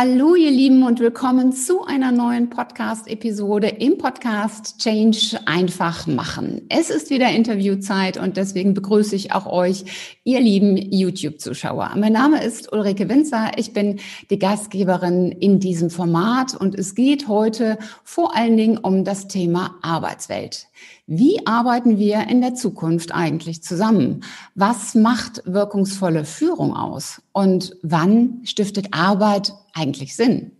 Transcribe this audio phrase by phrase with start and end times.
[0.00, 6.62] Hallo ihr Lieben und willkommen zu einer neuen Podcast-Episode im Podcast Change einfach machen.
[6.68, 11.94] Es ist wieder Interviewzeit und deswegen begrüße ich auch euch, ihr lieben YouTube-Zuschauer.
[11.96, 13.98] Mein Name ist Ulrike Winzer, ich bin
[14.30, 19.80] die Gastgeberin in diesem Format und es geht heute vor allen Dingen um das Thema
[19.82, 20.68] Arbeitswelt.
[21.10, 24.24] Wie arbeiten wir in der Zukunft eigentlich zusammen?
[24.54, 27.22] Was macht wirkungsvolle Führung aus?
[27.32, 30.52] Und wann stiftet Arbeit eigentlich Sinn?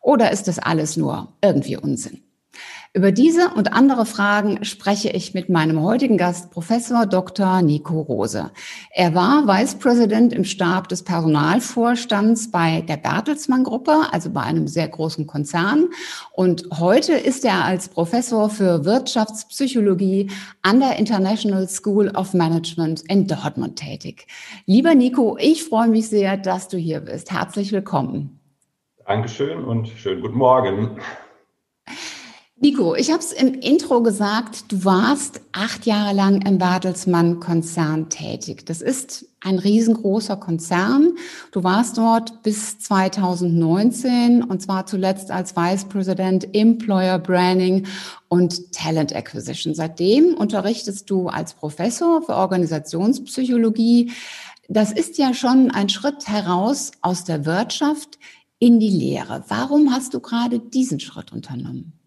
[0.00, 2.22] Oder ist das alles nur irgendwie Unsinn?
[2.98, 7.62] Über diese und andere Fragen spreche ich mit meinem heutigen Gast, Professor Dr.
[7.62, 8.50] Nico Rose.
[8.90, 14.66] Er war Vice President im Stab des Personalvorstands bei der Bertelsmann Gruppe, also bei einem
[14.66, 15.90] sehr großen Konzern.
[16.32, 23.28] Und heute ist er als Professor für Wirtschaftspsychologie an der International School of Management in
[23.28, 24.26] Dortmund tätig.
[24.66, 27.30] Lieber Nico, ich freue mich sehr, dass du hier bist.
[27.30, 28.40] Herzlich willkommen.
[29.06, 30.98] Dankeschön und schönen guten Morgen.
[32.60, 38.66] Nico, ich habe es im Intro gesagt, du warst acht Jahre lang im Bertelsmann-Konzern tätig.
[38.66, 41.12] Das ist ein riesengroßer Konzern.
[41.52, 47.86] Du warst dort bis 2019 und zwar zuletzt als Vice President Employer Branding
[48.26, 49.76] und Talent Acquisition.
[49.76, 54.10] Seitdem unterrichtest du als Professor für Organisationspsychologie.
[54.68, 58.18] Das ist ja schon ein Schritt heraus aus der Wirtschaft
[58.58, 59.44] in die Lehre.
[59.46, 61.97] Warum hast du gerade diesen Schritt unternommen?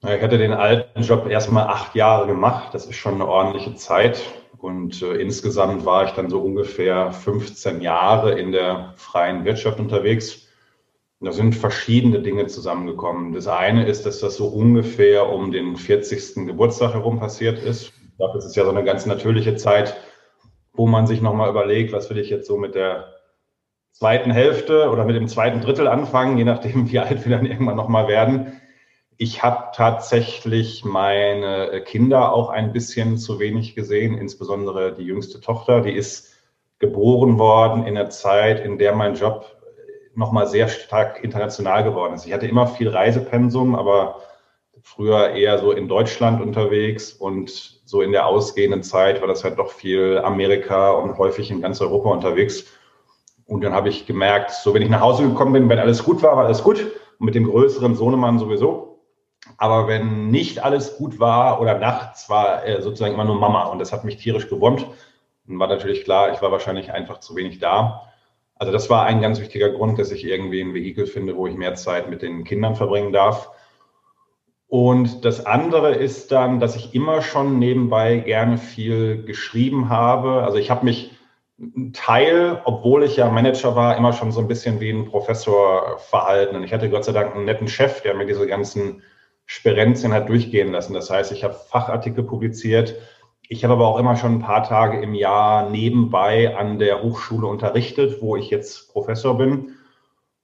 [0.00, 2.72] Ich hatte den alten Job erstmal acht Jahre gemacht.
[2.72, 4.22] Das ist schon eine ordentliche Zeit.
[4.58, 10.46] Und äh, insgesamt war ich dann so ungefähr 15 Jahre in der freien Wirtschaft unterwegs.
[11.18, 13.32] Und da sind verschiedene Dinge zusammengekommen.
[13.32, 16.46] Das eine ist, dass das so ungefähr um den 40.
[16.46, 17.92] Geburtstag herum passiert ist.
[18.10, 19.96] Ich glaube, das ist ja so eine ganz natürliche Zeit,
[20.72, 23.14] wo man sich nochmal überlegt, was will ich jetzt so mit der
[23.90, 27.76] zweiten Hälfte oder mit dem zweiten Drittel anfangen, je nachdem, wie alt wir dann irgendwann
[27.76, 28.60] nochmal werden.
[29.20, 35.80] Ich habe tatsächlich meine Kinder auch ein bisschen zu wenig gesehen, insbesondere die jüngste Tochter.
[35.80, 36.36] Die ist
[36.78, 39.56] geboren worden in der Zeit, in der mein Job
[40.14, 42.26] nochmal sehr stark international geworden ist.
[42.26, 44.20] Ich hatte immer viel Reisepensum, aber
[44.82, 49.58] früher eher so in Deutschland unterwegs und so in der ausgehenden Zeit war das halt
[49.58, 52.66] doch viel Amerika und häufig in ganz Europa unterwegs.
[53.46, 56.22] Und dann habe ich gemerkt, so wenn ich nach Hause gekommen bin, wenn alles gut
[56.22, 56.86] war, war alles gut.
[57.18, 58.87] Und mit dem größeren Sohnemann sowieso.
[59.58, 63.80] Aber wenn nicht alles gut war oder nachts war er sozusagen immer nur Mama und
[63.80, 64.86] das hat mich tierisch gewurmt.
[65.46, 68.08] Und war natürlich klar, ich war wahrscheinlich einfach zu wenig da.
[68.54, 71.56] Also das war ein ganz wichtiger Grund, dass ich irgendwie ein Vehikel finde, wo ich
[71.56, 73.50] mehr Zeit mit den Kindern verbringen darf.
[74.68, 80.42] Und das andere ist dann, dass ich immer schon nebenbei gerne viel geschrieben habe.
[80.42, 81.12] Also ich habe mich
[81.58, 85.98] ein Teil, obwohl ich ja Manager war, immer schon so ein bisschen wie ein Professor
[85.98, 86.54] verhalten.
[86.54, 89.02] Und ich hatte Gott sei Dank einen netten Chef, der mir diese ganzen
[89.50, 90.92] Sperenzien hat durchgehen lassen.
[90.92, 92.94] Das heißt, ich habe Fachartikel publiziert.
[93.48, 97.46] Ich habe aber auch immer schon ein paar Tage im Jahr nebenbei an der Hochschule
[97.46, 99.74] unterrichtet, wo ich jetzt Professor bin.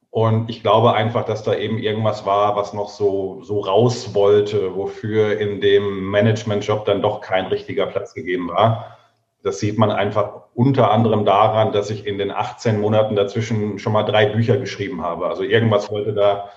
[0.09, 4.75] Und ich glaube einfach, dass da eben irgendwas war, was noch so, so raus wollte,
[4.75, 8.97] wofür in dem Managementjob dann doch kein richtiger Platz gegeben war.
[9.43, 13.93] Das sieht man einfach unter anderem daran, dass ich in den 18 Monaten dazwischen schon
[13.93, 15.27] mal drei Bücher geschrieben habe.
[15.27, 16.49] Also irgendwas wollte da,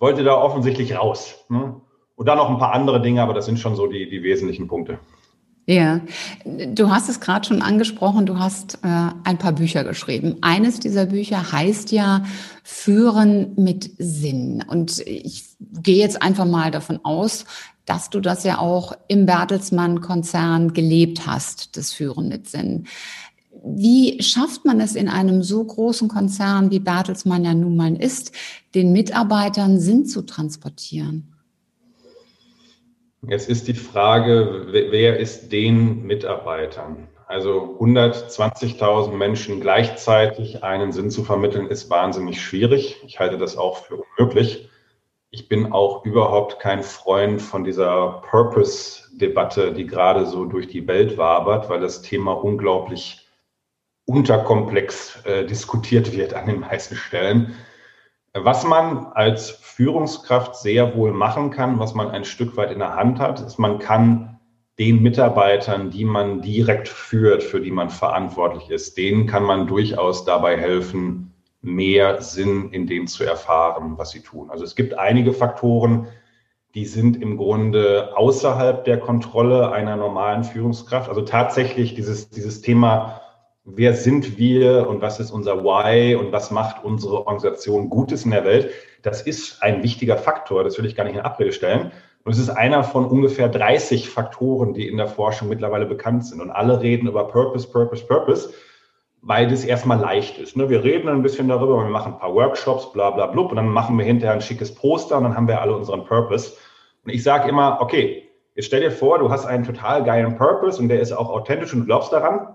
[0.00, 1.44] wollte da offensichtlich raus.
[1.48, 1.80] Ne?
[2.16, 4.68] Und dann noch ein paar andere Dinge, aber das sind schon so die, die wesentlichen
[4.68, 4.98] Punkte.
[5.66, 6.00] Ja,
[6.44, 10.36] du hast es gerade schon angesprochen, du hast äh, ein paar Bücher geschrieben.
[10.40, 12.24] Eines dieser Bücher heißt ja
[12.64, 14.64] Führen mit Sinn.
[14.66, 17.44] Und ich gehe jetzt einfach mal davon aus,
[17.84, 22.86] dass du das ja auch im Bertelsmann-Konzern gelebt hast, das Führen mit Sinn.
[23.64, 28.32] Wie schafft man es in einem so großen Konzern, wie Bertelsmann ja nun mal ist,
[28.74, 31.32] den Mitarbeitern Sinn zu transportieren?
[33.28, 37.08] Jetzt ist die Frage, wer ist den Mitarbeitern?
[37.28, 43.00] Also 120.000 Menschen gleichzeitig einen Sinn zu vermitteln, ist wahnsinnig schwierig.
[43.06, 44.68] Ich halte das auch für unmöglich.
[45.30, 51.16] Ich bin auch überhaupt kein Freund von dieser Purpose-Debatte, die gerade so durch die Welt
[51.16, 53.28] wabert, weil das Thema unglaublich
[54.04, 57.54] unterkomplex äh, diskutiert wird an den meisten Stellen.
[58.34, 62.96] Was man als Führungskraft sehr wohl machen kann, was man ein Stück weit in der
[62.96, 64.40] Hand hat, ist, man kann
[64.78, 70.24] den Mitarbeitern, die man direkt führt, für die man verantwortlich ist, denen kann man durchaus
[70.24, 74.50] dabei helfen, mehr Sinn in dem zu erfahren, was sie tun.
[74.50, 76.08] Also es gibt einige Faktoren,
[76.74, 81.08] die sind im Grunde außerhalb der Kontrolle einer normalen Führungskraft.
[81.08, 83.21] Also tatsächlich dieses, dieses Thema,
[83.64, 88.32] wer sind wir und was ist unser Why und was macht unsere Organisation Gutes in
[88.32, 88.70] der Welt,
[89.02, 91.92] das ist ein wichtiger Faktor, das will ich gar nicht in Abrede stellen.
[92.24, 96.40] Und es ist einer von ungefähr 30 Faktoren, die in der Forschung mittlerweile bekannt sind.
[96.40, 98.50] Und alle reden über Purpose, Purpose, Purpose,
[99.22, 100.56] weil das erstmal leicht ist.
[100.56, 100.68] Ne?
[100.68, 103.68] Wir reden ein bisschen darüber, wir machen ein paar Workshops, bla bla blub, und dann
[103.68, 106.52] machen wir hinterher ein schickes Poster und dann haben wir alle unseren Purpose.
[107.04, 110.80] Und ich sage immer, okay, jetzt stell dir vor, du hast einen total geilen Purpose
[110.80, 112.54] und der ist auch authentisch und du glaubst daran,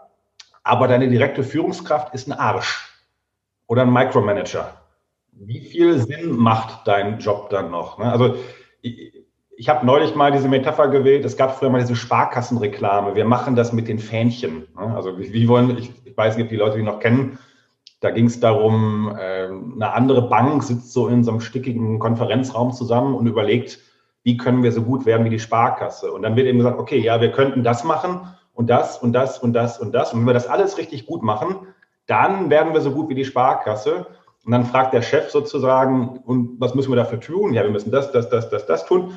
[0.68, 2.90] aber deine direkte Führungskraft ist ein Arsch
[3.68, 4.74] oder ein Micromanager.
[5.31, 7.98] Wie viel Sinn macht dein Job dann noch?
[8.00, 8.12] Ne?
[8.12, 8.36] Also
[8.81, 9.14] ich,
[9.56, 13.56] ich habe neulich mal diese Metapher gewählt, es gab früher mal diese Sparkassenreklame, wir machen
[13.56, 14.68] das mit den Fähnchen.
[14.75, 14.96] Ne?
[14.96, 17.40] Also wie, wollen, ich, ich weiß nicht, ob die Leute die noch kennen,
[18.00, 22.72] da ging es darum, äh, eine andere Bank sitzt so in so einem stickigen Konferenzraum
[22.72, 23.80] zusammen und überlegt,
[24.24, 26.12] wie können wir so gut werden wie die Sparkasse?
[26.12, 29.38] Und dann wird eben gesagt, okay, ja, wir könnten das machen und das und das
[29.38, 30.13] und das und das.
[30.13, 31.68] Und wenn wir das alles richtig gut machen,
[32.07, 34.07] dann werden wir so gut wie die Sparkasse.
[34.44, 37.54] Und dann fragt der Chef sozusagen, und was müssen wir dafür tun?
[37.54, 39.13] Ja, wir müssen das, das, das, das, das tun.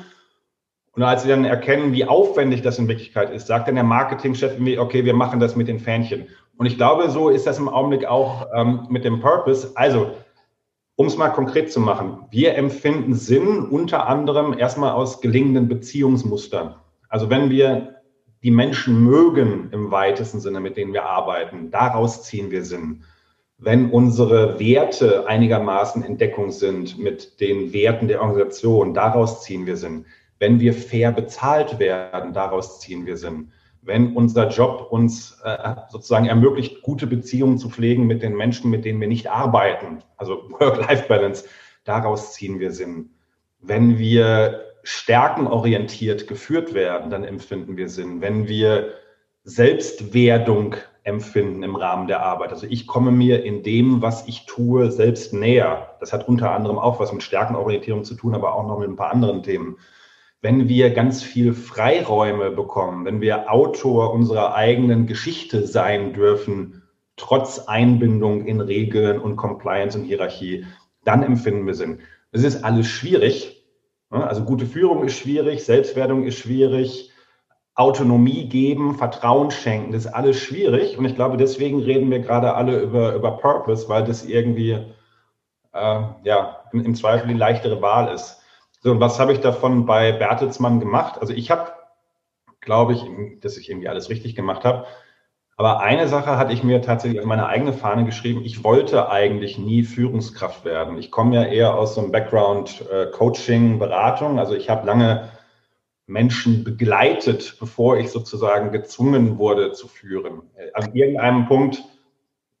[0.93, 4.53] Und als sie dann erkennen, wie aufwendig das in Wirklichkeit ist, sagt dann der Marketingchef
[4.53, 6.27] irgendwie, okay, wir machen das mit den Fähnchen.
[6.57, 9.71] Und ich glaube, so ist das im Augenblick auch ähm, mit dem Purpose.
[9.73, 10.11] Also
[10.97, 16.75] um es mal konkret zu machen, wir empfinden Sinn unter anderem erstmal aus gelingenden Beziehungsmustern.
[17.09, 18.00] Also wenn wir
[18.43, 23.03] die Menschen mögen im weitesten Sinne, mit denen wir arbeiten, daraus ziehen wir Sinn.
[23.57, 29.77] Wenn unsere Werte einigermaßen in Deckung sind mit den Werten der Organisation, daraus ziehen wir
[29.77, 30.05] Sinn.
[30.39, 33.51] Wenn wir fair bezahlt werden, daraus ziehen wir Sinn
[33.81, 38.85] wenn unser Job uns äh, sozusagen ermöglicht, gute Beziehungen zu pflegen mit den Menschen, mit
[38.85, 41.45] denen wir nicht arbeiten, also Work-Life-Balance,
[41.83, 43.09] daraus ziehen wir Sinn.
[43.59, 48.21] Wenn wir stärkenorientiert geführt werden, dann empfinden wir Sinn.
[48.21, 48.93] Wenn wir
[49.43, 52.51] Selbstwerdung empfinden im Rahmen der Arbeit.
[52.51, 55.95] Also ich komme mir in dem, was ich tue, selbst näher.
[55.99, 58.97] Das hat unter anderem auch was mit Stärkenorientierung zu tun, aber auch noch mit ein
[58.97, 59.77] paar anderen Themen
[60.41, 66.81] wenn wir ganz viel Freiräume bekommen, wenn wir Autor unserer eigenen Geschichte sein dürfen,
[67.15, 70.65] trotz Einbindung in Regeln und Compliance und Hierarchie,
[71.03, 71.99] dann empfinden wir Sinn.
[72.31, 73.60] Das ist alles schwierig.
[74.11, 77.11] Also gute Führung ist schwierig, Selbstwertung ist schwierig,
[77.75, 80.97] Autonomie geben, Vertrauen schenken, das ist alles schwierig.
[80.97, 84.71] Und ich glaube, deswegen reden wir gerade alle über, über Purpose, weil das irgendwie
[85.73, 88.41] äh, ja, im, im Zweifel die leichtere Wahl ist.
[88.81, 91.19] So, und was habe ich davon bei Bertelsmann gemacht?
[91.21, 91.71] Also ich habe,
[92.59, 93.05] glaube ich,
[93.39, 94.85] dass ich irgendwie alles richtig gemacht habe.
[95.61, 98.41] Aber eine Sache hatte ich mir tatsächlich auf meine eigene Fahne geschrieben.
[98.43, 100.97] Ich wollte eigentlich nie Führungskraft werden.
[100.97, 104.39] Ich komme ja eher aus so einem Background äh, Coaching, Beratung.
[104.39, 105.29] Also ich habe lange
[106.07, 110.41] Menschen begleitet, bevor ich sozusagen gezwungen wurde zu führen.
[110.73, 111.83] An irgendeinem Punkt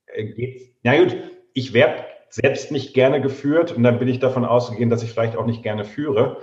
[0.05, 1.17] äh, geht Na gut,
[1.55, 5.35] ich werde selbst nicht gerne geführt und dann bin ich davon ausgegangen, dass ich vielleicht
[5.37, 6.37] auch nicht gerne führe.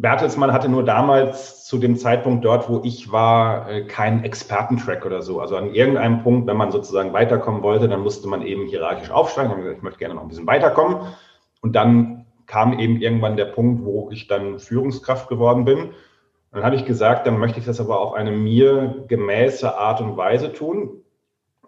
[0.00, 5.20] Bertelsmann hatte nur damals zu dem Zeitpunkt dort, wo ich war, äh, keinen Expertentrack oder
[5.20, 5.40] so.
[5.40, 9.52] Also an irgendeinem Punkt, wenn man sozusagen weiterkommen wollte, dann musste man eben hierarchisch aufsteigen.
[9.52, 10.98] Und gesagt, ich möchte gerne noch ein bisschen weiterkommen.
[11.60, 15.90] Und dann kam eben irgendwann der Punkt, wo ich dann Führungskraft geworden bin.
[16.52, 20.16] Dann habe ich gesagt, dann möchte ich das aber auf eine mir gemäße Art und
[20.16, 21.02] Weise tun.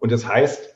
[0.01, 0.74] Und das heißt,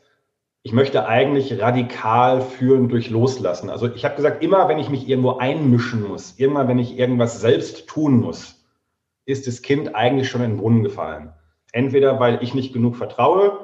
[0.68, 3.70] ich möchte eigentlich radikal führen durch Loslassen.
[3.70, 7.40] Also ich habe gesagt, immer wenn ich mich irgendwo einmischen muss, immer wenn ich irgendwas
[7.40, 8.66] selbst tun muss,
[9.24, 11.32] ist das Kind eigentlich schon in den Brunnen gefallen.
[11.72, 13.58] Entweder weil ich nicht genug vertraue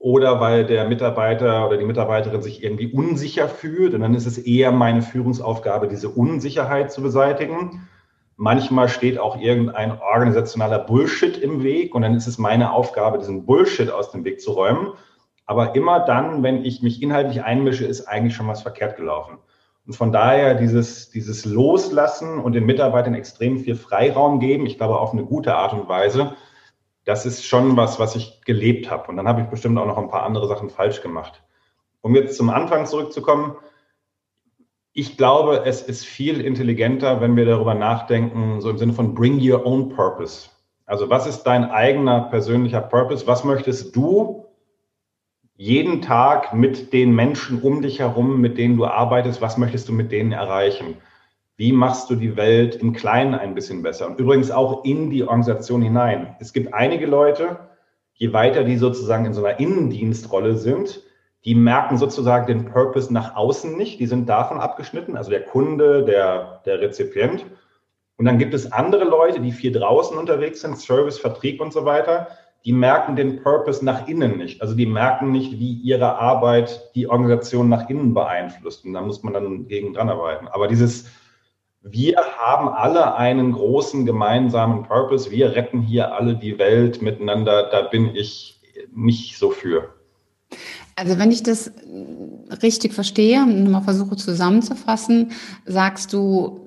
[0.00, 3.94] oder weil der Mitarbeiter oder die Mitarbeiterin sich irgendwie unsicher fühlt.
[3.94, 7.88] Und dann ist es eher meine Führungsaufgabe, diese Unsicherheit zu beseitigen.
[8.34, 13.46] Manchmal steht auch irgendein organisationaler Bullshit im Weg und dann ist es meine Aufgabe, diesen
[13.46, 14.88] Bullshit aus dem Weg zu räumen
[15.46, 19.38] aber immer dann, wenn ich mich inhaltlich einmische, ist eigentlich schon was verkehrt gelaufen.
[19.86, 24.98] Und von daher dieses, dieses Loslassen und den Mitarbeitern extrem viel Freiraum geben, ich glaube
[24.98, 26.36] auf eine gute Art und Weise,
[27.04, 29.08] das ist schon was, was ich gelebt habe.
[29.08, 31.42] Und dann habe ich bestimmt auch noch ein paar andere Sachen falsch gemacht.
[32.00, 33.56] Um jetzt zum Anfang zurückzukommen,
[34.92, 39.40] ich glaube, es ist viel intelligenter, wenn wir darüber nachdenken, so im Sinne von Bring
[39.40, 40.50] Your Own Purpose.
[40.86, 43.26] Also was ist dein eigener persönlicher Purpose?
[43.26, 44.44] Was möchtest du
[45.62, 49.92] jeden Tag mit den Menschen um dich herum, mit denen du arbeitest, was möchtest du
[49.92, 50.96] mit denen erreichen?
[51.56, 54.08] Wie machst du die Welt im Kleinen ein bisschen besser?
[54.08, 56.34] Und übrigens auch in die Organisation hinein.
[56.40, 57.60] Es gibt einige Leute,
[58.14, 61.00] je weiter die sozusagen in so einer Innendienstrolle sind,
[61.44, 66.04] die merken sozusagen den Purpose nach außen nicht, die sind davon abgeschnitten, also der Kunde,
[66.04, 67.46] der, der Rezipient.
[68.16, 71.84] Und dann gibt es andere Leute, die viel draußen unterwegs sind, Service, Vertrieb und so
[71.84, 72.26] weiter,
[72.64, 74.62] die merken den Purpose nach innen nicht.
[74.62, 78.84] Also die merken nicht, wie ihre Arbeit die Organisation nach innen beeinflusst.
[78.84, 80.46] Und da muss man dann gegen dran arbeiten.
[80.48, 81.06] Aber dieses,
[81.82, 87.82] wir haben alle einen großen gemeinsamen Purpose, wir retten hier alle die Welt miteinander, da
[87.82, 88.60] bin ich
[88.94, 89.94] nicht so für.
[90.94, 91.72] Also wenn ich das
[92.62, 95.32] richtig verstehe und versuche zusammenzufassen,
[95.64, 96.66] sagst du,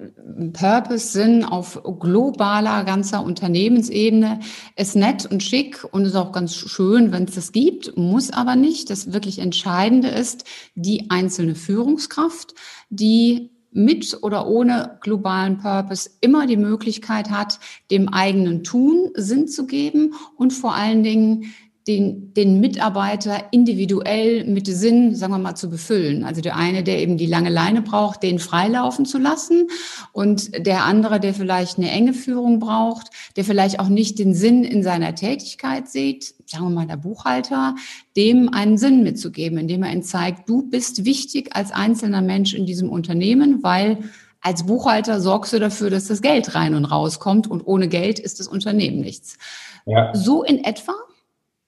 [0.54, 4.40] Purpose, Sinn auf globaler, ganzer Unternehmensebene
[4.76, 8.56] ist nett und schick und ist auch ganz schön, wenn es das gibt, muss aber
[8.56, 8.90] nicht.
[8.90, 12.56] Das wirklich Entscheidende ist die einzelne Führungskraft,
[12.90, 17.60] die mit oder ohne globalen Purpose immer die Möglichkeit hat,
[17.92, 21.54] dem eigenen Tun Sinn zu geben und vor allen Dingen
[21.88, 26.24] den, den Mitarbeiter individuell mit Sinn, sagen wir mal, zu befüllen.
[26.24, 29.68] Also der eine, der eben die lange Leine braucht, den freilaufen zu lassen
[30.12, 34.64] und der andere, der vielleicht eine enge Führung braucht, der vielleicht auch nicht den Sinn
[34.64, 37.76] in seiner Tätigkeit sieht, sagen wir mal der Buchhalter,
[38.18, 42.66] dem einen Sinn mitzugeben, indem er ihn zeigt, du bist wichtig als einzelner Mensch in
[42.66, 44.00] diesem Unternehmen, weil
[44.42, 48.40] als Buchhalter sorgst du dafür, dass das Geld rein und rauskommt und ohne Geld ist
[48.40, 49.38] das Unternehmen nichts.
[49.86, 50.14] Ja.
[50.16, 50.94] So in etwa?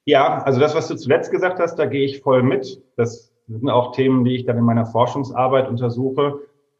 [0.08, 2.82] Ja, also das, was du zuletzt gesagt hast, da gehe ich voll mit.
[2.96, 6.38] Das sind auch Themen, die ich dann in meiner Forschungsarbeit untersuche.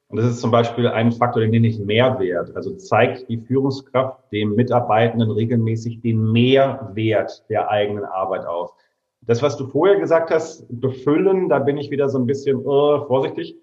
[0.09, 2.57] Und das ist zum Beispiel ein Faktor, den nenne ich Mehrwert.
[2.57, 8.73] Also zeigt die Führungskraft dem Mitarbeitenden regelmäßig den Mehrwert der eigenen Arbeit auf.
[9.21, 13.05] Das, was du vorher gesagt hast, befüllen, da bin ich wieder so ein bisschen uh,
[13.09, 13.59] vorsichtig,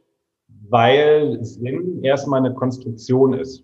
[0.70, 3.64] weil Sinn erstmal eine Konstruktion ist.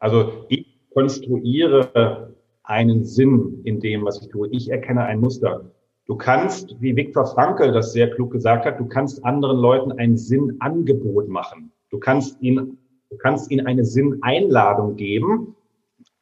[0.00, 2.29] Also ich konstruiere
[2.70, 4.48] einen Sinn in dem, was ich tue.
[4.48, 5.72] Ich erkenne ein Muster.
[6.06, 10.16] Du kannst, wie Viktor Frankl das sehr klug gesagt hat, du kannst anderen Leuten ein
[10.16, 11.72] Sinnangebot machen.
[11.90, 12.78] Du kannst ihnen,
[13.10, 15.56] du kannst ihnen eine Sinneinladung geben.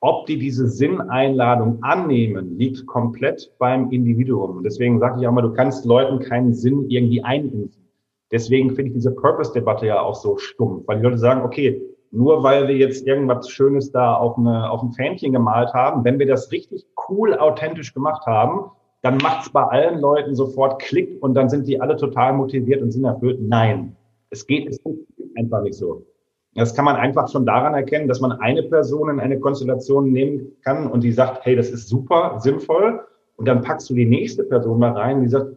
[0.01, 4.59] Ob die diese Sinneinladung annehmen, liegt komplett beim Individuum.
[4.59, 7.89] Und deswegen sage ich auch mal, du kannst Leuten keinen Sinn irgendwie einimpfen.
[8.31, 12.43] Deswegen finde ich diese Purpose-Debatte ja auch so stumpf, weil die Leute sagen, okay, nur
[12.43, 16.27] weil wir jetzt irgendwas Schönes da auf, eine, auf ein Fähnchen gemalt haben, wenn wir
[16.27, 18.71] das richtig cool authentisch gemacht haben,
[19.03, 22.83] dann macht es bei allen Leuten sofort Klick und dann sind die alle total motiviert
[22.83, 23.41] und sind erfüllt.
[23.41, 23.97] Nein,
[24.31, 24.81] es geht, es
[25.37, 26.05] einfach nicht so.
[26.55, 30.57] Das kann man einfach schon daran erkennen, dass man eine Person in eine Konstellation nehmen
[30.65, 33.01] kann und die sagt, hey, das ist super, sinnvoll.
[33.37, 35.55] Und dann packst du die nächste Person mal rein, die sagt,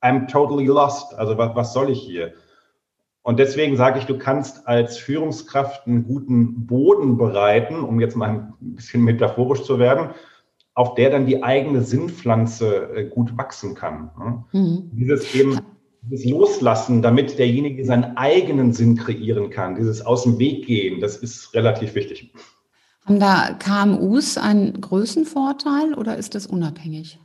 [0.00, 1.14] I'm totally lost.
[1.18, 2.32] Also was, was soll ich hier?
[3.24, 8.28] Und deswegen sage ich, du kannst als Führungskraft einen guten Boden bereiten, um jetzt mal
[8.28, 10.10] ein bisschen metaphorisch zu werden,
[10.74, 14.10] auf der dann die eigene Sinnpflanze äh, gut wachsen kann.
[14.18, 14.44] Ne?
[14.52, 14.90] Mhm.
[14.92, 15.58] Dieses eben
[16.10, 21.16] dieses Loslassen, damit derjenige seinen eigenen Sinn kreieren kann, dieses Aus dem Weg gehen, das
[21.16, 22.30] ist relativ wichtig.
[23.06, 27.18] Haben da KMUs einen Größenvorteil oder ist das unabhängig?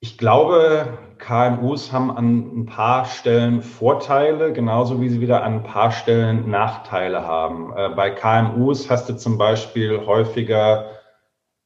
[0.00, 5.62] Ich glaube, KMUs haben an ein paar Stellen Vorteile, genauso wie sie wieder an ein
[5.62, 7.72] paar Stellen Nachteile haben.
[7.76, 10.90] Äh, bei KMUs hast du zum Beispiel häufiger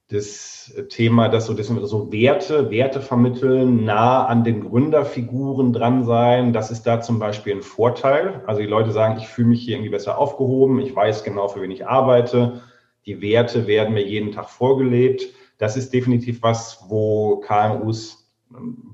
[0.09, 6.53] das Thema, dass so, das so Werte, Werte vermitteln, nah an den Gründerfiguren dran sein.
[6.53, 8.45] Das ist da zum Beispiel ein Vorteil.
[8.47, 11.63] Also die Leute sagen, ich fühle mich hier irgendwie besser aufgehoben, ich weiß genau, für
[11.63, 12.61] wen ich arbeite.
[13.07, 15.23] Die Werte werden mir jeden Tag vorgelebt.
[15.59, 18.26] Das ist definitiv was, wo KMUs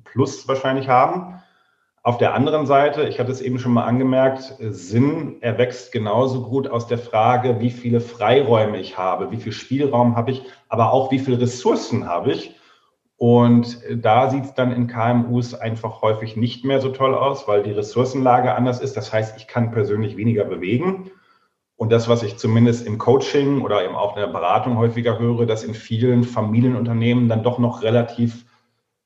[0.05, 1.41] Plus wahrscheinlich haben.
[2.05, 6.67] Auf der anderen Seite, ich hatte es eben schon mal angemerkt, Sinn erwächst genauso gut
[6.67, 11.13] aus der Frage, wie viele Freiräume ich habe, wie viel Spielraum habe ich, aber auch
[11.13, 12.57] wie viele Ressourcen habe ich.
[13.17, 17.63] Und da sieht es dann in KMUs einfach häufig nicht mehr so toll aus, weil
[17.63, 18.97] die Ressourcenlage anders ist.
[18.97, 21.13] Das heißt, ich kann persönlich weniger bewegen.
[21.77, 25.47] Und das, was ich zumindest im Coaching oder eben auch in der Beratung häufiger höre,
[25.47, 28.45] dass in vielen Familienunternehmen dann doch noch relativ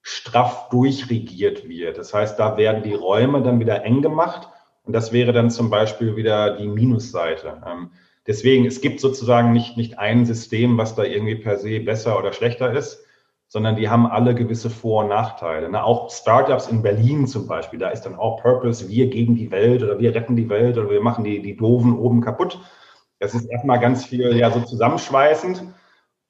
[0.08, 1.98] straff durchregiert wird.
[1.98, 4.48] Das heißt, da werden die Räume dann wieder eng gemacht
[4.84, 7.60] und das wäre dann zum Beispiel wieder die Minusseite.
[7.66, 7.90] Ähm,
[8.25, 12.32] deswegen, es gibt sozusagen nicht, nicht ein System, was da irgendwie per se besser oder
[12.32, 13.04] schlechter ist,
[13.48, 15.68] sondern die haben alle gewisse Vor- und Nachteile.
[15.68, 15.82] Ne?
[15.82, 19.82] Auch Startups in Berlin zum Beispiel, da ist dann auch Purpose, wir gegen die Welt
[19.82, 22.60] oder wir retten die Welt oder wir machen die, die Doofen oben kaputt.
[23.18, 25.64] Das ist erstmal ganz viel ja so zusammenschweißend.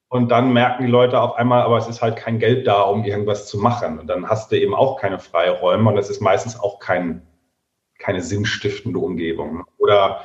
[0.09, 3.03] Und dann merken die Leute auf einmal, aber es ist halt kein Geld da, um
[3.03, 3.99] irgendwas zu machen.
[3.99, 7.27] Und dann hast du eben auch keine Freiräume und es ist meistens auch kein,
[7.99, 9.65] keine sinnstiftende Umgebung.
[9.77, 10.21] Oder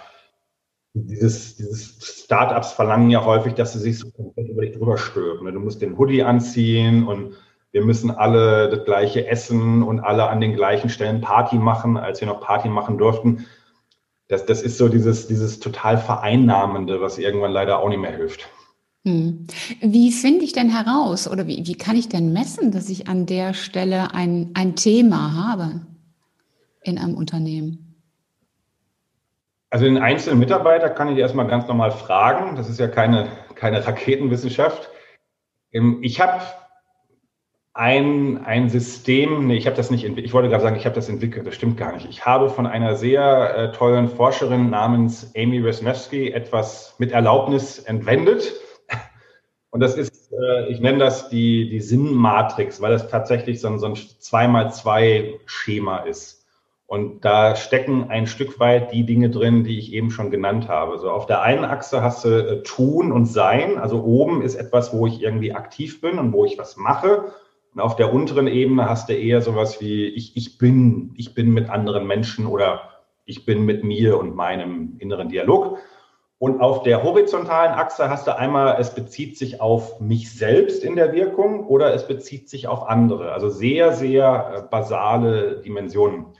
[0.95, 5.53] dieses, dieses Startups verlangen ja häufig, dass sie sich so komplett über dich drüber stülpen.
[5.53, 7.35] Du musst den Hoodie anziehen und
[7.73, 12.21] wir müssen alle das gleiche essen und alle an den gleichen Stellen Party machen, als
[12.21, 13.47] wir noch Party machen durften.
[14.29, 18.49] Das, das ist so dieses, dieses total Vereinnahmende, was irgendwann leider auch nicht mehr hilft.
[19.05, 19.47] Hm.
[19.81, 23.27] Wie finde ich denn heraus oder wie, wie kann ich denn messen, dass ich an
[23.27, 25.81] der Stelle ein, ein Thema habe
[26.85, 27.93] in einem Unternehmen?
[29.71, 32.57] Also den einzelnen Mitarbeiter kann ich erstmal ganz normal fragen.
[32.57, 34.91] Das ist ja keine, keine Raketenwissenschaft.
[35.73, 36.43] Ähm, ich habe
[37.75, 41.09] ein, ein System, nee, ich habe das nicht, ich wollte gerade sagen, ich habe das
[41.09, 42.07] entwickelt, das stimmt gar nicht.
[42.09, 48.53] Ich habe von einer sehr äh, tollen Forscherin namens Amy Wisniewski etwas mit Erlaubnis entwendet.
[49.73, 53.79] Und das ist, äh, ich nenne das die, die Sinnmatrix, weil das tatsächlich so ein,
[53.79, 56.45] so ein 2x2-Schema ist.
[56.87, 60.99] Und da stecken ein Stück weit die Dinge drin, die ich eben schon genannt habe.
[60.99, 63.79] So auf der einen Achse hast du äh, Tun und Sein.
[63.79, 67.33] Also oben ist etwas, wo ich irgendwie aktiv bin und wo ich was mache.
[67.75, 71.51] Und auf der unteren Ebene hast du eher sowas wie ich, ich bin, ich bin
[71.51, 72.91] mit anderen Menschen oder
[73.25, 75.79] ich bin mit mir und meinem inneren Dialog.
[76.43, 80.97] Und auf der horizontalen Achse hast du einmal, es bezieht sich auf mich selbst in
[80.97, 83.31] der Wirkung oder es bezieht sich auf andere.
[83.31, 86.25] Also sehr, sehr äh, basale Dimensionen.
[86.25, 86.35] Und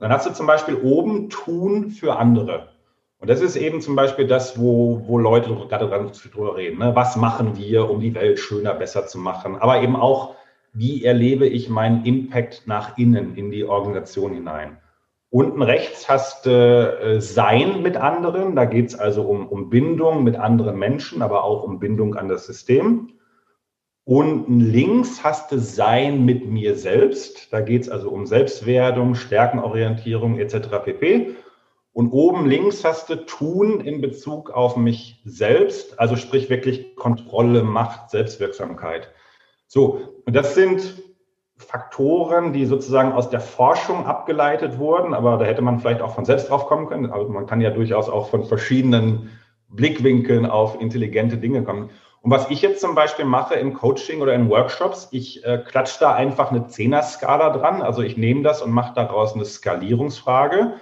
[0.00, 2.70] dann hast du zum Beispiel oben tun für andere.
[3.20, 6.80] Und das ist eben zum Beispiel das, wo, wo Leute gerade drüber reden.
[6.80, 6.96] Ne?
[6.96, 9.54] Was machen wir, um die Welt schöner, besser zu machen?
[9.60, 10.34] Aber eben auch,
[10.72, 14.78] wie erlebe ich meinen Impact nach innen in die Organisation hinein?
[15.30, 18.54] Unten rechts hast du äh, Sein mit anderen.
[18.54, 22.28] Da geht es also um, um Bindung mit anderen Menschen, aber auch um Bindung an
[22.28, 23.12] das System.
[24.04, 27.52] Unten links hast du Sein mit mir selbst.
[27.52, 30.68] Da geht es also um Selbstwerdung, Stärkenorientierung etc.
[30.84, 31.34] pp.
[31.92, 37.62] Und oben links hast du Tun in Bezug auf mich selbst, also sprich wirklich Kontrolle,
[37.62, 39.10] Macht, Selbstwirksamkeit.
[39.66, 41.02] So, und das sind
[41.56, 46.26] Faktoren, die sozusagen aus der Forschung abgeleitet wurden, aber da hätte man vielleicht auch von
[46.26, 47.10] selbst drauf kommen können.
[47.10, 49.30] Also man kann ja durchaus auch von verschiedenen
[49.68, 51.90] Blickwinkeln auf intelligente Dinge kommen.
[52.20, 56.00] Und was ich jetzt zum Beispiel mache im Coaching oder in Workshops, ich äh, klatsche
[56.00, 57.82] da einfach eine Zehner-Skala dran.
[57.82, 60.74] Also ich nehme das und mache daraus eine Skalierungsfrage.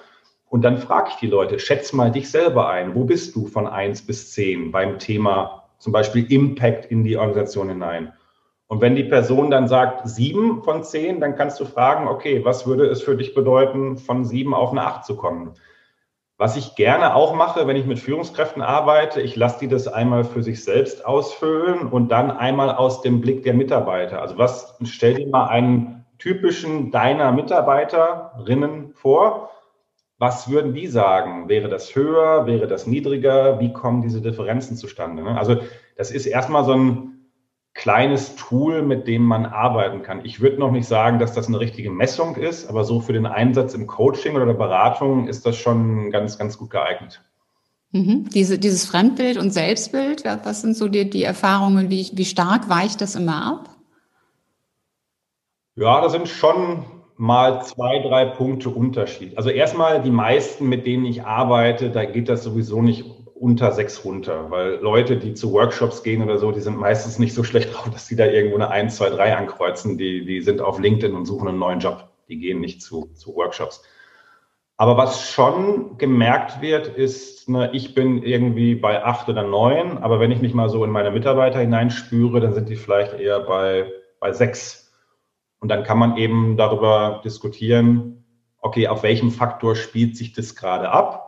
[0.49, 2.95] Und dann frage ich die Leute, schätz mal dich selber ein.
[2.95, 7.69] Wo bist du von eins bis zehn beim Thema zum Beispiel Impact in die Organisation
[7.69, 8.13] hinein?
[8.75, 12.67] Und wenn die Person dann sagt sieben von zehn, dann kannst du fragen, okay, was
[12.67, 15.55] würde es für dich bedeuten, von sieben auf eine acht zu kommen?
[16.39, 20.25] Was ich gerne auch mache, wenn ich mit Führungskräften arbeite, ich lasse die das einmal
[20.25, 24.21] für sich selbst ausfüllen und dann einmal aus dem Blick der Mitarbeiter.
[24.21, 29.51] Also was, stell dir mal einen typischen deiner Mitarbeiterinnen vor.
[30.19, 31.49] Was würden die sagen?
[31.49, 32.47] Wäre das höher?
[32.47, 33.61] Wäre das niedriger?
[33.61, 35.25] Wie kommen diese Differenzen zustande?
[35.27, 35.59] Also
[35.97, 37.14] das ist erstmal so ein,
[37.75, 40.25] kleines Tool, mit dem man arbeiten kann.
[40.25, 43.27] Ich würde noch nicht sagen, dass das eine richtige Messung ist, aber so für den
[43.27, 47.21] Einsatz im Coaching oder der Beratung ist das schon ganz, ganz gut geeignet.
[47.91, 48.29] Mhm.
[48.31, 53.01] Diese, dieses Fremdbild und Selbstbild, was sind so die, die Erfahrungen, wie, wie stark weicht
[53.01, 53.71] das immer ab?
[55.77, 56.85] Ja, da sind schon
[57.17, 59.37] mal zwei, drei Punkte Unterschied.
[59.37, 64.05] Also erstmal die meisten, mit denen ich arbeite, da geht das sowieso nicht unter sechs
[64.05, 67.75] runter, weil Leute, die zu Workshops gehen oder so, die sind meistens nicht so schlecht
[67.75, 69.99] drauf, dass die da irgendwo eine 1, 2, 3 ankreuzen.
[69.99, 72.09] Die, die sind auf LinkedIn und suchen einen neuen Job.
[72.29, 73.83] Die gehen nicht zu, zu Workshops.
[74.77, 80.19] Aber was schon gemerkt wird, ist, ne, ich bin irgendwie bei acht oder neun, aber
[80.19, 83.93] wenn ich mich mal so in meine Mitarbeiter hineinspüre, dann sind die vielleicht eher bei,
[84.19, 84.93] bei sechs.
[85.61, 88.25] Und dann kann man eben darüber diskutieren,
[88.59, 91.24] okay, auf welchem Faktor spielt sich das gerade ab?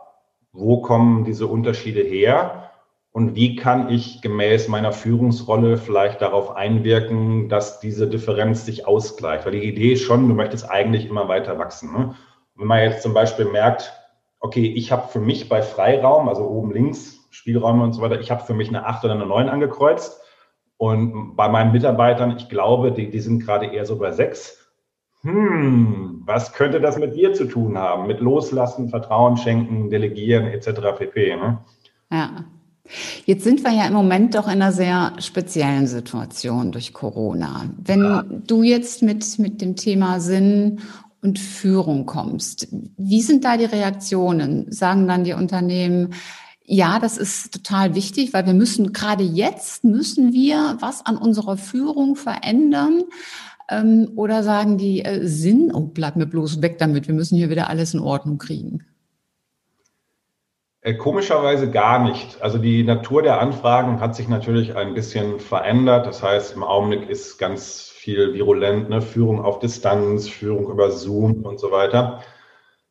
[0.57, 2.71] Wo kommen diese Unterschiede her
[3.11, 9.45] und wie kann ich gemäß meiner Führungsrolle vielleicht darauf einwirken, dass diese Differenz sich ausgleicht.
[9.45, 11.93] Weil die Idee ist schon, du möchtest eigentlich immer weiter wachsen.
[11.93, 12.15] Ne?
[12.55, 13.93] Wenn man jetzt zum Beispiel merkt,
[14.39, 18.31] okay, ich habe für mich bei Freiraum, also oben links, Spielräume und so weiter, ich
[18.31, 20.21] habe für mich eine 8 oder eine 9 angekreuzt.
[20.77, 24.66] Und bei meinen Mitarbeitern, ich glaube, die, die sind gerade eher so bei 6
[25.23, 28.07] hm, was könnte das mit dir zu tun haben?
[28.07, 30.97] Mit Loslassen, Vertrauen schenken, Delegieren etc.
[30.97, 31.35] pp.
[31.35, 31.59] Ne?
[32.11, 32.45] Ja.
[33.25, 37.69] Jetzt sind wir ja im Moment doch in einer sehr speziellen Situation durch Corona.
[37.77, 38.23] Wenn ja.
[38.23, 40.79] du jetzt mit, mit dem Thema Sinn
[41.21, 44.71] und Führung kommst, wie sind da die Reaktionen?
[44.71, 46.13] Sagen dann die Unternehmen,
[46.63, 51.57] ja, das ist total wichtig, weil wir müssen gerade jetzt müssen wir was an unserer
[51.57, 53.03] Führung verändern.
[53.69, 57.49] Ähm, oder sagen die äh, Sinn, oh, bleib mir bloß weg damit, wir müssen hier
[57.49, 58.85] wieder alles in Ordnung kriegen?
[60.81, 62.41] Äh, komischerweise gar nicht.
[62.41, 66.05] Also die Natur der Anfragen hat sich natürlich ein bisschen verändert.
[66.05, 69.01] Das heißt, im Augenblick ist ganz viel virulent, ne?
[69.01, 72.21] Führung auf Distanz, Führung über Zoom und so weiter.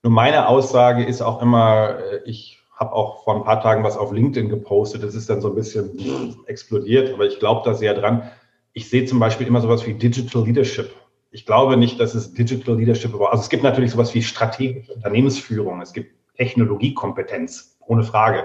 [0.02, 3.96] Nur meine Aussage ist auch immer, äh, ich habe auch vor ein paar Tagen was
[3.96, 5.02] auf LinkedIn gepostet.
[5.02, 8.30] Das ist dann so ein bisschen explodiert, aber ich glaube da sehr dran.
[8.76, 10.94] Ich sehe zum Beispiel immer sowas wie Digital Leadership.
[11.30, 13.30] Ich glaube nicht, dass es Digital Leadership war.
[13.30, 15.80] Also es gibt natürlich sowas wie strategische Unternehmensführung.
[15.80, 18.44] Es gibt Technologiekompetenz, ohne Frage.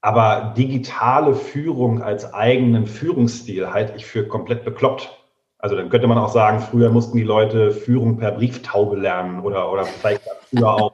[0.00, 5.10] Aber digitale Führung als eigenen Führungsstil halte ich für komplett bekloppt.
[5.58, 9.72] Also dann könnte man auch sagen, früher mussten die Leute Führung per Brieftaube lernen oder,
[9.72, 10.92] oder vielleicht früher auch,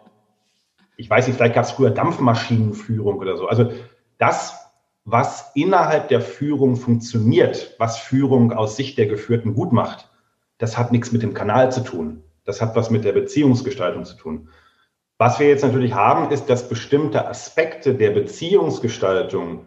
[0.96, 3.48] ich weiß nicht, vielleicht gab es früher Dampfmaschinenführung oder so.
[3.48, 3.70] Also
[4.16, 4.59] das,
[5.04, 10.08] was innerhalb der Führung funktioniert, was Führung aus Sicht der Geführten gut macht,
[10.58, 12.22] das hat nichts mit dem Kanal zu tun.
[12.44, 14.48] Das hat was mit der Beziehungsgestaltung zu tun.
[15.18, 19.66] Was wir jetzt natürlich haben, ist, dass bestimmte Aspekte der Beziehungsgestaltung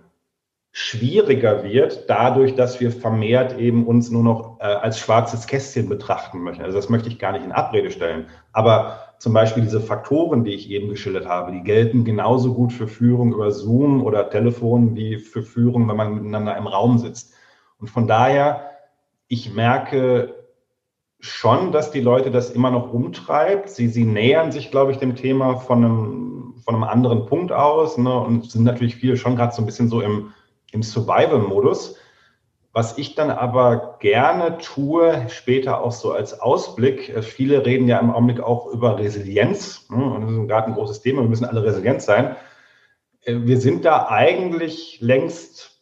[0.75, 6.39] schwieriger wird, dadurch, dass wir vermehrt eben uns nur noch äh, als schwarzes Kästchen betrachten
[6.39, 6.63] möchten.
[6.63, 8.25] Also das möchte ich gar nicht in Abrede stellen.
[8.53, 12.87] Aber zum Beispiel diese Faktoren, die ich eben geschildert habe, die gelten genauso gut für
[12.87, 17.35] Führung über Zoom oder Telefon wie für Führung, wenn man miteinander im Raum sitzt.
[17.79, 18.71] Und von daher,
[19.27, 20.33] ich merke
[21.19, 23.69] schon, dass die Leute das immer noch umtreibt.
[23.69, 27.99] Sie, sie nähern sich, glaube ich, dem Thema von einem, von einem anderen Punkt aus
[27.99, 30.33] ne, und sind natürlich viele schon gerade so ein bisschen so im,
[30.73, 31.97] im Survival-Modus.
[32.75, 37.99] Was ich dann aber gerne tue, später auch so als Ausblick, äh, viele reden ja
[37.99, 39.87] im Augenblick auch über Resilienz.
[39.89, 42.35] Ne, und das ist gerade ein großes Thema, wir müssen alle resilient sein.
[43.21, 45.81] Äh, wir sind da eigentlich längst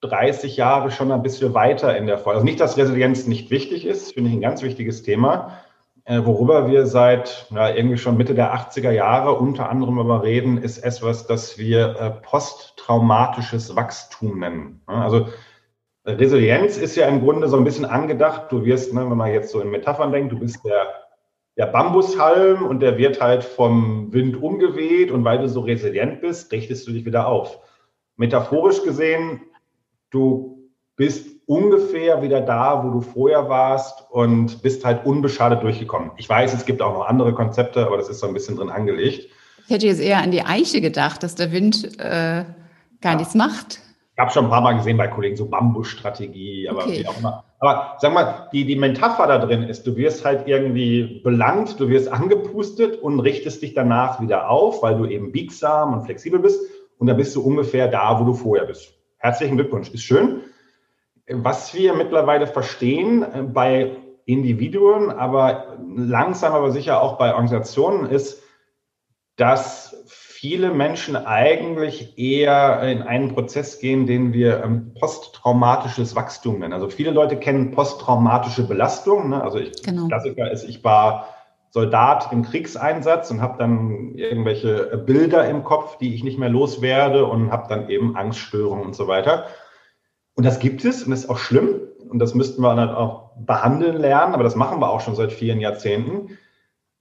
[0.00, 2.36] 30 Jahre schon ein bisschen weiter in der Folge.
[2.38, 5.58] Also nicht, dass Resilienz nicht wichtig ist, finde ich ein ganz wichtiges Thema,
[6.06, 10.78] worüber wir seit ja, irgendwie schon Mitte der 80er Jahre unter anderem über reden, ist
[10.78, 14.80] etwas, das wir äh, posttraumatisches Wachstum nennen.
[14.86, 15.28] Also
[16.04, 18.50] Resilienz ist ja im Grunde so ein bisschen angedacht.
[18.50, 20.88] Du wirst, ne, wenn man jetzt so in Metaphern denkt, du bist der,
[21.56, 26.50] der Bambushalm und der wird halt vom Wind umgeweht und weil du so resilient bist,
[26.50, 27.60] richtest du dich wieder auf.
[28.16, 29.42] Metaphorisch gesehen
[30.12, 36.12] du bist ungefähr wieder da, wo du vorher warst und bist halt unbeschadet durchgekommen.
[36.16, 38.70] Ich weiß, es gibt auch noch andere Konzepte, aber das ist so ein bisschen drin
[38.70, 39.28] angelegt.
[39.66, 42.44] Ich hätte jetzt eher an die Eiche gedacht, dass der Wind äh,
[43.00, 43.14] gar ja.
[43.16, 43.80] nichts macht.
[44.14, 47.00] Ich habe schon ein paar Mal gesehen bei Kollegen so Bambusstrategie, aber okay.
[47.00, 47.44] wie auch immer.
[47.60, 51.88] Aber sag mal, die, die Metapher da drin ist, du wirst halt irgendwie belangt, du
[51.88, 56.60] wirst angepustet und richtest dich danach wieder auf, weil du eben biegsam und flexibel bist
[56.98, 58.92] und dann bist du ungefähr da, wo du vorher bist.
[59.18, 60.42] Herzlichen Glückwunsch, ist schön.
[61.28, 68.42] Was wir mittlerweile verstehen äh, bei Individuen, aber langsam aber sicher auch bei Organisationen ist,
[69.36, 76.72] dass viele Menschen eigentlich eher in einen Prozess gehen, den wir ähm, posttraumatisches Wachstum nennen.
[76.72, 79.30] Also viele Leute kennen posttraumatische Belastung.
[79.30, 79.42] Ne?
[79.42, 80.08] Also ich, genau.
[80.08, 81.28] Klassiker ist, ich war
[81.70, 87.24] Soldat im Kriegseinsatz und habe dann irgendwelche Bilder im Kopf, die ich nicht mehr loswerde
[87.24, 89.46] und habe dann eben Angststörungen und so weiter.
[90.34, 93.32] Und das gibt es und das ist auch schlimm und das müssten wir dann auch
[93.38, 96.38] behandeln lernen, aber das machen wir auch schon seit vielen Jahrzehnten.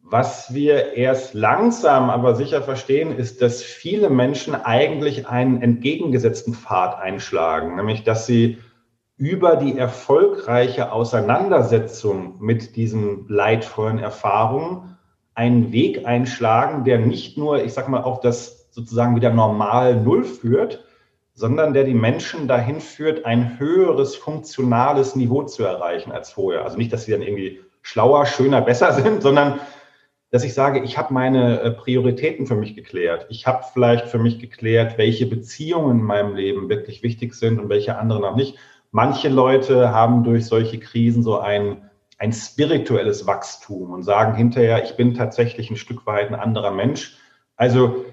[0.03, 6.99] Was wir erst langsam aber sicher verstehen, ist, dass viele Menschen eigentlich einen entgegengesetzten Pfad
[6.99, 8.57] einschlagen, nämlich dass sie
[9.15, 14.97] über die erfolgreiche Auseinandersetzung mit diesen leidvollen Erfahrungen
[15.33, 20.23] einen Weg einschlagen, der nicht nur, ich sag mal, auf das sozusagen wieder normal Null
[20.23, 20.83] führt,
[21.41, 26.63] sondern der die Menschen dahin führt, ein höheres funktionales Niveau zu erreichen als vorher.
[26.63, 29.60] Also nicht, dass sie dann irgendwie schlauer, schöner, besser sind, sondern
[30.30, 33.25] dass ich sage, ich habe meine äh, Prioritäten für mich geklärt.
[33.30, 37.69] Ich habe vielleicht für mich geklärt, welche Beziehungen in meinem Leben wirklich wichtig sind und
[37.69, 38.60] welche anderen auch nicht.
[38.91, 44.95] Manche Leute haben durch solche Krisen so ein, ein spirituelles Wachstum und sagen hinterher, ich
[44.95, 47.17] bin tatsächlich ein Stück weit ein anderer Mensch.
[47.56, 48.06] Also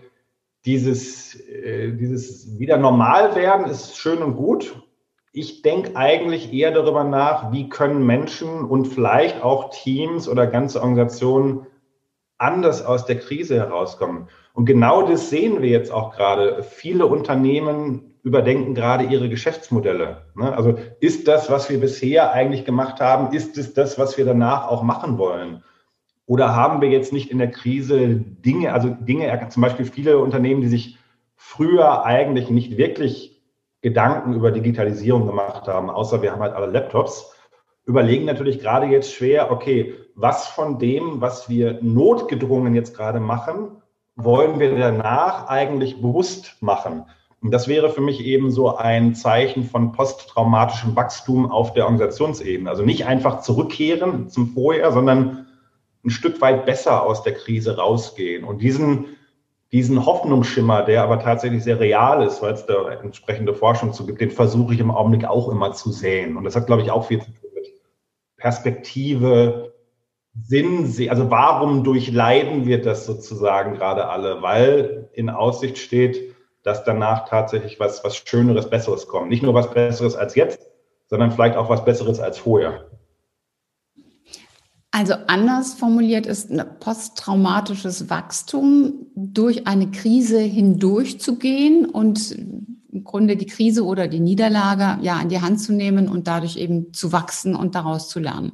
[0.68, 4.82] dieses, äh, dieses wieder normal werden ist schön und gut.
[5.32, 10.82] Ich denke eigentlich eher darüber nach, wie können Menschen und vielleicht auch Teams oder ganze
[10.82, 11.66] Organisationen
[12.36, 14.28] anders aus der Krise herauskommen.
[14.52, 16.62] Und genau das sehen wir jetzt auch gerade.
[16.62, 20.26] Viele Unternehmen überdenken gerade ihre Geschäftsmodelle.
[20.34, 20.54] Ne?
[20.54, 24.68] Also ist das, was wir bisher eigentlich gemacht haben, ist es das, was wir danach
[24.68, 25.62] auch machen wollen?
[26.28, 30.60] Oder haben wir jetzt nicht in der Krise Dinge, also Dinge, zum Beispiel viele Unternehmen,
[30.60, 30.98] die sich
[31.36, 33.40] früher eigentlich nicht wirklich
[33.80, 37.34] Gedanken über Digitalisierung gemacht haben, außer wir haben halt alle Laptops,
[37.86, 43.80] überlegen natürlich gerade jetzt schwer, okay, was von dem, was wir notgedrungen jetzt gerade machen,
[44.14, 47.04] wollen wir danach eigentlich bewusst machen?
[47.40, 52.68] Und das wäre für mich eben so ein Zeichen von posttraumatischem Wachstum auf der Organisationsebene.
[52.68, 55.47] Also nicht einfach zurückkehren zum Vorher, sondern
[56.04, 58.44] ein Stück weit besser aus der Krise rausgehen.
[58.44, 59.16] Und diesen,
[59.72, 64.20] diesen Hoffnungsschimmer, der aber tatsächlich sehr real ist, weil es da entsprechende Forschung zu gibt,
[64.20, 66.36] den versuche ich im Augenblick auch immer zu sehen.
[66.36, 67.66] Und das hat, glaube ich, auch viel zu tun mit
[68.36, 69.74] Perspektive,
[70.40, 74.40] Sinn, also warum durchleiden wir das sozusagen gerade alle?
[74.42, 79.30] Weil in Aussicht steht, dass danach tatsächlich was, was Schöneres, Besseres kommt.
[79.30, 80.60] Nicht nur was Besseres als jetzt,
[81.06, 82.86] sondern vielleicht auch was Besseres als vorher.
[84.90, 93.46] Also anders formuliert ist ein posttraumatisches Wachstum durch eine Krise hindurchzugehen und im Grunde die
[93.46, 97.54] Krise oder die Niederlage ja in die Hand zu nehmen und dadurch eben zu wachsen
[97.54, 98.52] und daraus zu lernen.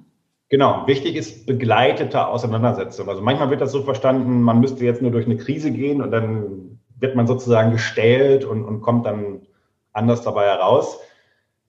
[0.48, 3.08] Genau, wichtig ist begleitete Auseinandersetzung.
[3.08, 6.10] Also manchmal wird das so verstanden, man müsste jetzt nur durch eine Krise gehen und
[6.10, 9.42] dann wird man sozusagen gestellt und, und kommt dann
[9.92, 10.98] anders dabei heraus.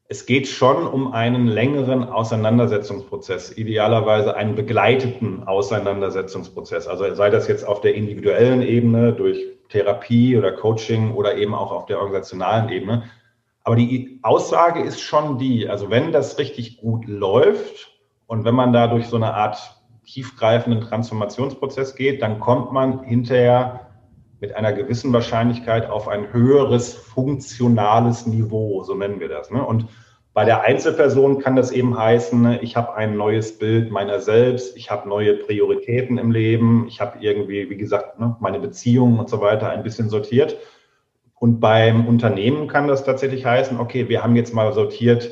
[0.07, 6.87] Es geht schon um einen längeren Auseinandersetzungsprozess, idealerweise einen begleiteten Auseinandersetzungsprozess.
[6.87, 9.39] Also sei das jetzt auf der individuellen Ebene durch
[9.69, 13.09] Therapie oder Coaching oder eben auch auf der organisationalen Ebene.
[13.63, 17.91] Aber die Aussage ist schon die, also wenn das richtig gut läuft
[18.27, 19.57] und wenn man da durch so eine Art
[20.05, 23.87] tiefgreifenden Transformationsprozess geht, dann kommt man hinterher
[24.39, 29.49] mit einer gewissen Wahrscheinlichkeit auf ein höheres funktionales Niveau, so nennen wir das.
[29.51, 29.65] Ne?
[29.65, 29.87] Und
[30.35, 34.75] bei der Einzelperson kann das eben heißen, ne, ich habe ein neues Bild meiner selbst,
[34.75, 39.29] ich habe neue Prioritäten im Leben, ich habe irgendwie, wie gesagt, ne, meine Beziehungen und
[39.29, 40.57] so weiter ein bisschen sortiert.
[41.39, 45.31] Und beim Unternehmen kann das tatsächlich heißen, okay, wir haben jetzt mal sortiert,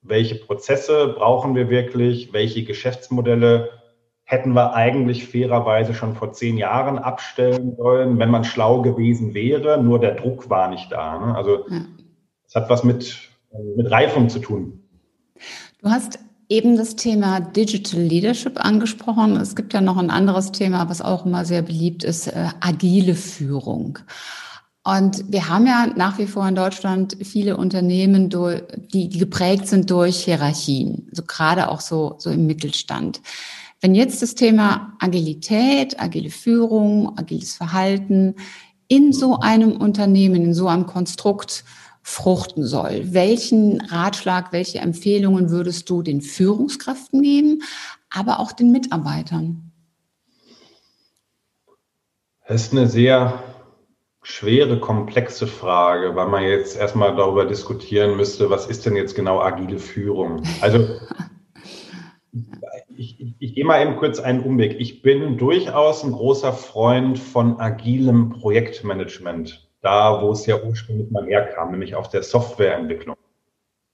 [0.00, 3.79] welche Prozesse brauchen wir wirklich, welche Geschäftsmodelle
[4.30, 9.82] hätten wir eigentlich fairerweise schon vor zehn Jahren abstellen sollen, wenn man schlau gewesen wäre.
[9.82, 11.18] Nur der Druck war nicht da.
[11.18, 11.34] Ne?
[11.34, 11.66] Also
[12.46, 12.60] es ja.
[12.60, 13.18] hat was mit,
[13.76, 14.84] mit Reifung zu tun.
[15.82, 19.36] Du hast eben das Thema Digital Leadership angesprochen.
[19.36, 23.16] Es gibt ja noch ein anderes Thema, was auch immer sehr beliebt ist, äh, agile
[23.16, 23.98] Führung.
[24.84, 29.90] Und wir haben ja nach wie vor in Deutschland viele Unternehmen, die, die geprägt sind
[29.90, 33.20] durch Hierarchien, also gerade auch so, so im Mittelstand.
[33.82, 38.36] Wenn jetzt das Thema Agilität, agile Führung, agiles Verhalten
[38.88, 41.64] in so einem Unternehmen, in so einem Konstrukt
[42.02, 47.62] fruchten soll, welchen Ratschlag, welche Empfehlungen würdest du den Führungskräften geben,
[48.10, 49.72] aber auch den Mitarbeitern?
[52.46, 53.42] Das ist eine sehr
[54.22, 59.40] schwere, komplexe Frage, weil man jetzt erstmal darüber diskutieren müsste, was ist denn jetzt genau
[59.40, 60.42] agile Führung?
[60.60, 60.86] Also
[63.00, 64.78] ich, ich, ich gehe mal eben kurz einen Umweg.
[64.78, 71.24] Ich bin durchaus ein großer Freund von agilem Projektmanagement, da wo es ja ursprünglich mal
[71.24, 73.16] herkam, nämlich auf der Softwareentwicklung.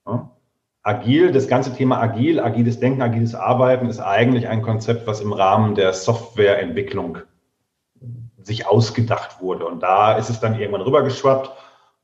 [0.07, 0.37] Ja?
[0.83, 5.33] Agil, das ganze Thema agil, agiles Denken, agiles Arbeiten ist eigentlich ein Konzept, was im
[5.33, 7.19] Rahmen der Softwareentwicklung
[8.43, 9.67] sich ausgedacht wurde.
[9.67, 11.53] Und da ist es dann irgendwann rübergeschwappt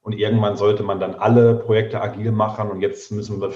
[0.02, 3.52] und irgendwann sollte man dann alle Projekte agil machen und jetzt müssen wir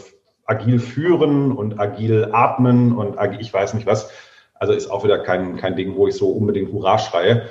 [0.47, 4.11] agil führen und agil atmen und agil, ich weiß nicht was.
[4.55, 7.49] Also ist auch wieder kein, kein Ding, wo ich so unbedingt Hurra schreie.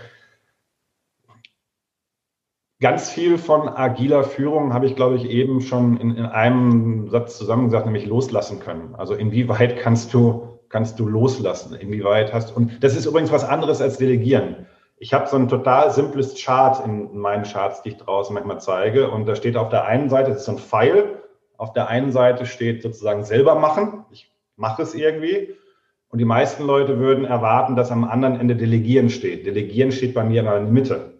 [2.81, 7.37] Ganz viel von agiler Führung habe ich, glaube ich, eben schon in, in einem Satz
[7.37, 8.95] zusammengesagt, nämlich loslassen können.
[8.95, 11.73] Also inwieweit kannst du, kannst du loslassen?
[11.75, 14.65] Inwieweit hast und das ist übrigens was anderes als delegieren.
[14.97, 19.09] Ich habe so ein total simples Chart in meinen Charts, die ich draußen manchmal zeige.
[19.09, 21.21] Und da steht auf der einen Seite, das ist so ein Pfeil,
[21.57, 24.05] auf der einen Seite steht sozusagen selber machen.
[24.11, 25.55] Ich mache es irgendwie.
[26.09, 29.45] Und die meisten Leute würden erwarten, dass am anderen Ende Delegieren steht.
[29.45, 31.13] Delegieren steht bei mir in der Mitte.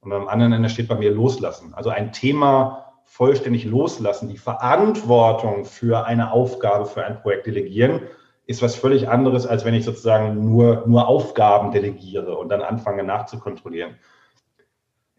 [0.00, 1.74] Und am anderen Ende steht bei mir Loslassen.
[1.74, 8.02] Also ein Thema vollständig loslassen, die Verantwortung für eine Aufgabe, für ein Projekt delegieren,
[8.46, 13.02] ist was völlig anderes, als wenn ich sozusagen nur, nur Aufgaben delegiere und dann anfange
[13.02, 13.96] nachzukontrollieren.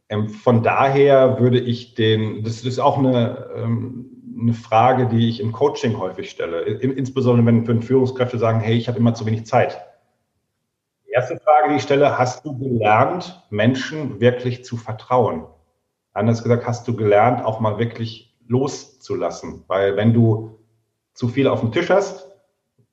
[0.07, 5.39] Ähm, von daher würde ich den, das ist auch eine, ähm, eine Frage, die ich
[5.39, 9.79] im Coaching häufig stelle, insbesondere wenn, Führungskräfte sagen, hey, ich habe immer zu wenig Zeit.
[11.07, 15.45] Die erste Frage, die ich stelle, hast du gelernt, Menschen wirklich zu vertrauen?
[16.13, 19.63] Anders gesagt, hast du gelernt, auch mal wirklich loszulassen?
[19.67, 20.59] Weil wenn du
[21.13, 22.27] zu viel auf dem Tisch hast,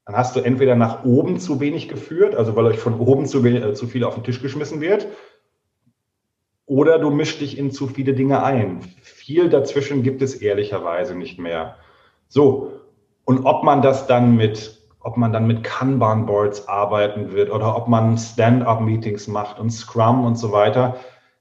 [0.05, 3.45] dann hast du entweder nach oben zu wenig geführt, also weil euch von oben zu,
[3.45, 5.07] wenig, äh, zu viel auf den Tisch geschmissen wird,
[6.69, 8.81] oder du mischst dich in zu viele Dinge ein.
[9.03, 11.77] Viel dazwischen gibt es ehrlicherweise nicht mehr.
[12.29, 12.73] So,
[13.25, 17.89] und ob man das dann mit ob man dann mit Kanban-Boards arbeiten wird oder ob
[17.89, 20.97] man Stand-up-Meetings macht und Scrum und so weiter.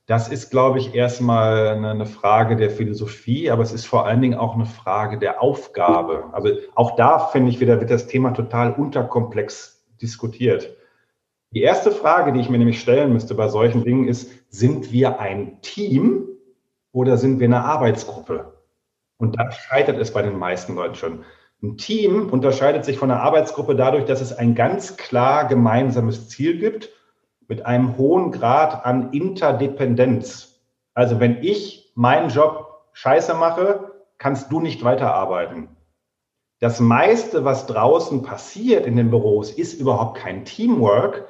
[0.06, 4.40] Das ist, glaube ich, erstmal eine Frage der Philosophie, aber es ist vor allen Dingen
[4.40, 6.26] auch eine Frage der Aufgabe.
[6.32, 10.77] Also auch da finde ich wieder, wird das Thema total unterkomplex diskutiert.
[11.52, 15.20] Die erste Frage, die ich mir nämlich stellen müsste bei solchen Dingen ist, sind wir
[15.20, 16.28] ein Team
[16.92, 18.54] oder sind wir eine Arbeitsgruppe?
[19.18, 21.24] Und da scheitert es bei den meisten Leuten schon.
[21.64, 26.60] Ein Team unterscheidet sich von einer Arbeitsgruppe dadurch, dass es ein ganz klar gemeinsames Ziel
[26.60, 26.90] gibt
[27.48, 30.62] mit einem hohen Grad an Interdependenz.
[30.94, 35.70] Also wenn ich meinen Job scheiße mache, kannst du nicht weiterarbeiten.
[36.60, 41.28] Das meiste, was draußen passiert in den Büros, ist überhaupt kein Teamwork,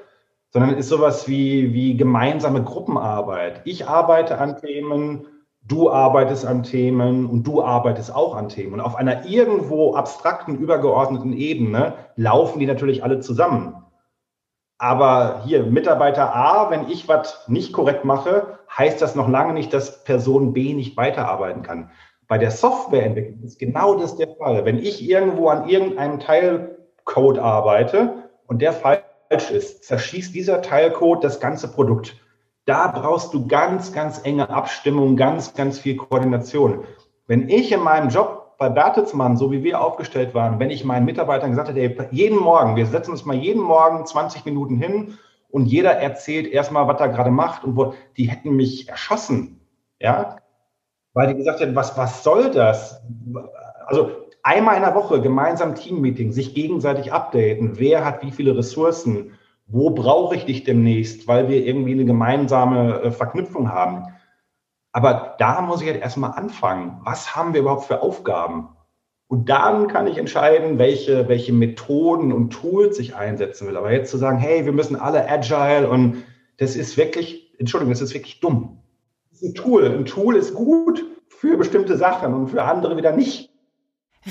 [0.50, 3.62] sondern ist sowas wie, wie gemeinsame Gruppenarbeit.
[3.66, 5.28] Ich arbeite an Themen,
[5.62, 8.76] du arbeitest an Themen und du arbeitest auch an Themen.
[8.76, 13.84] Und auf einer irgendwo abstrakten, übergeordneten Ebene laufen die natürlich alle zusammen.
[14.80, 19.74] Aber hier, Mitarbeiter A, wenn ich was nicht korrekt mache, heißt das noch lange nicht,
[19.74, 21.90] dass Person B nicht weiterarbeiten kann.
[22.28, 24.66] Bei der Softwareentwicklung ist genau das der Fall.
[24.66, 28.74] Wenn ich irgendwo an irgendeinem Teilcode arbeite und der
[29.30, 32.16] falsch ist, zerschießt dieser Teilcode das ganze Produkt.
[32.66, 36.84] Da brauchst du ganz, ganz enge Abstimmung, ganz, ganz viel Koordination.
[37.26, 41.06] Wenn ich in meinem Job bei Bertelsmann, so wie wir aufgestellt waren, wenn ich meinen
[41.06, 45.18] Mitarbeitern gesagt hätte, ey, jeden Morgen, wir setzen uns mal jeden Morgen 20 Minuten hin
[45.50, 49.62] und jeder erzählt erstmal, was er gerade macht und wo, die hätten mich erschossen,
[50.00, 50.38] ja,
[51.13, 53.02] weil die gesagt hätten, was, was soll das?
[53.86, 59.34] Also einmal in der Woche gemeinsam Teammeeting, sich gegenseitig updaten, wer hat wie viele Ressourcen,
[59.68, 64.06] wo brauche ich dich demnächst, weil wir irgendwie eine gemeinsame äh, Verknüpfung haben.
[64.94, 67.02] Aber da muss ich halt erstmal anfangen.
[67.04, 68.70] Was haben wir überhaupt für Aufgaben?
[69.28, 73.76] Und dann kann ich entscheiden, welche, welche Methoden und Tools ich einsetzen will.
[73.76, 76.24] Aber jetzt zu sagen, hey, wir müssen alle agile und
[76.56, 78.82] das ist wirklich, Entschuldigung, das ist wirklich dumm.
[79.30, 79.86] Das ist ein Tool.
[79.86, 83.52] Ein Tool ist gut für bestimmte Sachen und für andere wieder nicht.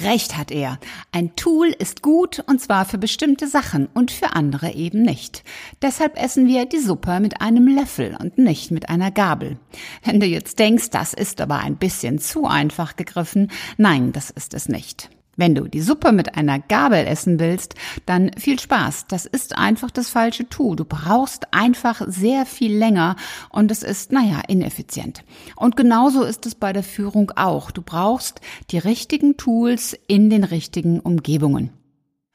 [0.02, 0.78] Recht hat er.
[1.10, 5.42] Ein Tool ist gut und zwar für bestimmte Sachen und für andere eben nicht.
[5.80, 9.56] Deshalb essen wir die Suppe mit einem Löffel und nicht mit einer Gabel.
[10.04, 14.52] Wenn du jetzt denkst, das ist aber ein bisschen zu einfach gegriffen, nein, das ist
[14.52, 15.08] es nicht.
[15.36, 17.74] Wenn du die Suppe mit einer Gabel essen willst,
[18.06, 19.06] dann viel Spaß.
[19.08, 20.74] Das ist einfach das falsche Tu.
[20.74, 23.16] Du brauchst einfach sehr viel länger
[23.50, 25.24] und es ist, naja, ineffizient.
[25.54, 27.70] Und genauso ist es bei der Führung auch.
[27.70, 31.70] Du brauchst die richtigen Tools in den richtigen Umgebungen.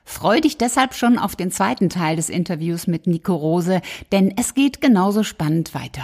[0.03, 4.53] Freu dich deshalb schon auf den zweiten Teil des Interviews mit Nico Rose, denn es
[4.53, 6.03] geht genauso spannend weiter.